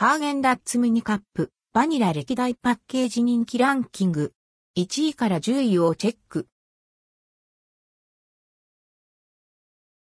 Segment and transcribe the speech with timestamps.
[0.00, 4.32] ハーゲンダッツミニカップ、バニラ歴代パッケージ人気ランキング。
[4.76, 6.46] 1位から10位をチェック。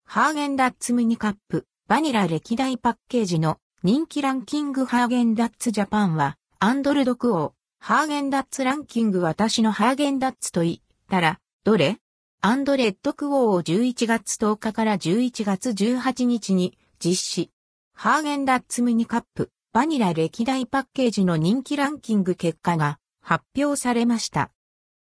[0.07, 10.77] ハーゲンダッツミニカップ、バニラ歴代パッケージの人気ランキングハーゲンダッツジャパンは、アンドルドクオー、ハーゲンダッツランキング私のハーゲンダッツと言っ
[11.11, 11.99] たら、どれ？
[12.41, 17.51] アンドレッドクオーを11月10日から11月18日に実施。
[17.93, 24.53] ハーゲンダッツミニカップ、バニラ歴代パッケージの人気ランキング結果が発表されました。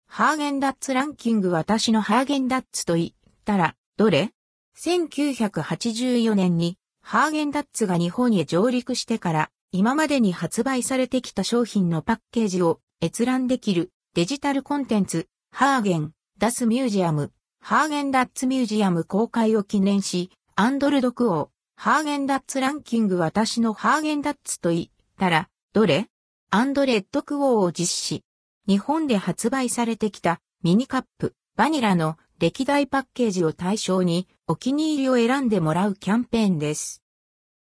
[0.05, 3.09] ハーゲンダッツランキング私のハーゲンダッツと言っ
[3.45, 4.31] たら、どれ
[4.77, 21.49] ?1984 年にハーゲンダッツが日本へ上陸してから今までに発売されてきた商品のパッケージを閲覧できるデジタルコンテンツ、ハーゲン、ダスミュージアム、ハーゲンダッツミュージアム公開を記念し、アンドルドクオー、
[21.81, 24.85] ハーゲンダッツランキング私のハーゲンダッツと言っ
[25.17, 26.07] たら、どれ？
[26.49, 28.23] アンドレッドクオーを実施。
[28.67, 37.01] 日本で発売されてきたミニカップ、バニラの歴代パッケージを対象にお気に入りを選んでもらうキャンペーンです。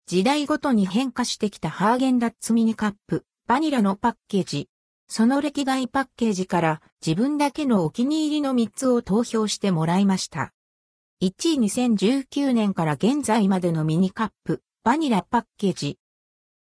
[0.07, 4.71] 時代ごとに変化してきたハーゲンダッツミニカップ、バニラのパッケージ。
[5.09, 10.55] その歴代パッケージから自分だけのお気に入りの3つを投票してもらいました。
[11.23, 15.99] 1位2019年から現在までのミニカップ、バニラパッケージ。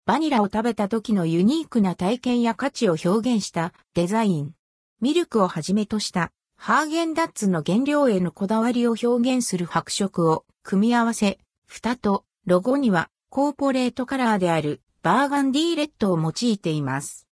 [0.07, 4.55] バニラを食べた時のユニークな体験や価値を表現したデザイン。
[5.03, 17.29] ミルクをはじめとしたハーゲンダッツの原料へのこだわりを表現する白色を組み合わせ、蓋とロゴにはコーポレートカラーであるバーガンディーレッドを用いています。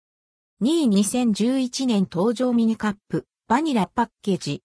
[0.64, 4.64] 2位2011年登場ミニカップ、バニラパッケージ。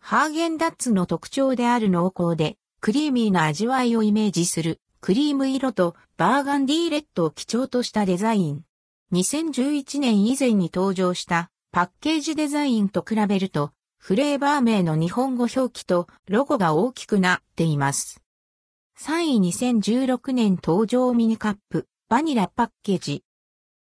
[0.00, 8.64] ハーゲンダッツの特徴である濃厚で、クリーミーな味わいをイメージする、クリーム色とバーガンディーレッドを基調としたデザイン。
[9.12, 18.22] 2011年以前に登場したパッケージデザインと比べると、フレーバー名の日本語表記とロゴが大きくなっています。
[18.98, 23.24] 3位2016年登場ミニカップ、バニラパッケージ。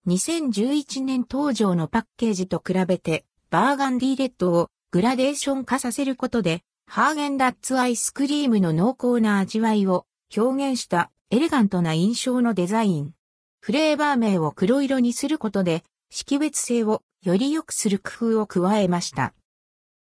[0.06, 10.06] 2011年登場のパッケージと比べて、バーガンディーレッドをグラデーション化させることで、ハーゲンダッツアイスクリームの濃厚な味わいを
[10.37, 13.10] 表現したエレガントな印象のデザイン。
[13.60, 19.34] フレーバー名を黒色にすることで、識別性をより良くする工夫を加えました。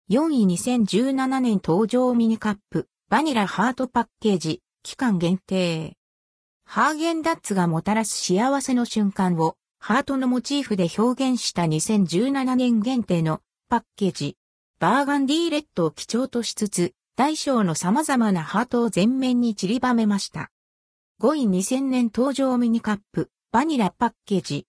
[0.10, 5.94] 4位2017年登場ミニカップ、バニラハートパッケージ、期間限定。
[6.66, 14.36] ハーゲンダッツがもたらす幸せの瞬間を、ハートのモチーフで表現した2017年限定のパッケージ。
[14.82, 20.50] バーガンディーレッドを基調としつつ、大小の様々なハートを全面に散りばめました。
[21.22, 24.66] 5位2000年登場ミニカップ、バニラパッケージ。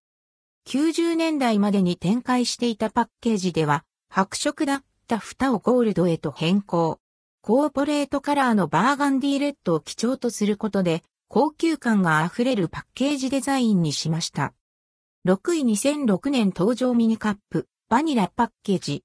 [0.69, 6.99] 90年代までに展開していたパッケージでは、白色だった蓋をゴールドへと変更。
[7.41, 14.53] コーポレートカラーのバーガンディーレッドを基調とすることで、高級感が溢れるパッケージデザインにしました。
[15.27, 19.05] 6位2006年登場ミニカップ、バニラパッケージ。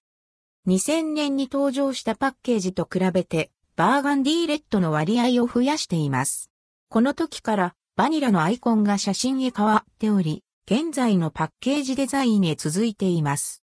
[0.67, 6.50] 2000年に登場したパッケージと比べて、バーガンディーレッドの割合を増やしています。
[6.89, 13.63] この時からバニラのアイコンが写真へ変わっており、現在のパッケージデザインへ続いています。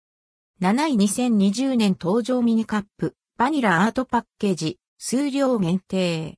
[0.61, 6.37] 7位2020年登場ミニカップ、バニラアートパッケージ、数量限定。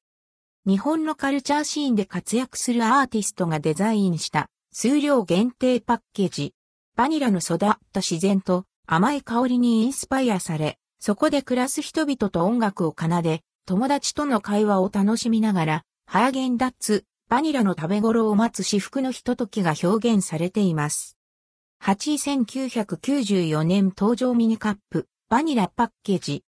[0.67, 6.53] 日本のカルチャーシーンで活躍するアーティストがデザインした数量限定パッケージ。
[6.95, 21.17] バニラの育った自然と甘い香りにインスパイアされ、そこで暮らす人々と音楽を奏で、友達との会話を楽しみながら、ハーゲンダッツ、バニラの食べ頃を待つ至福のひとときが表現されています。
[21.83, 26.43] 8位1994年登場ミニカップ、バニラパッケージ。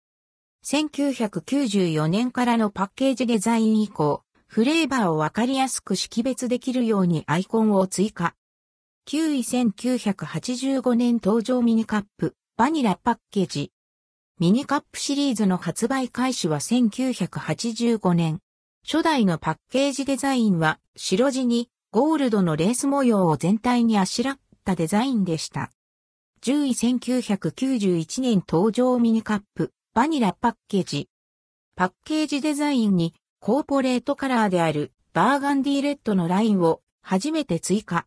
[0.66, 8.34] 1994年からのパッケージデザイン以降、フレーバーをわかりやすく識別できるようにアイコンを追加。
[9.04, 13.72] 9位1985年登場ミニカップ、バニラパッケージ。
[14.38, 18.38] ミニカップシリーズの発売開始は1985年。
[18.86, 25.72] 初代のパッケージデザインは白地にゴールドのレース模様を全体にあしらったデザインでした。
[26.42, 31.08] 10位1991年登場ミニカップ、バニラパッケージ。
[31.74, 38.06] パッケージデザインにコーポレートカラーであるバーガンディレッドのラインを初めて追加。